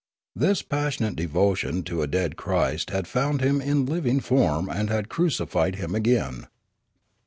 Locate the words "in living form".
3.61-4.67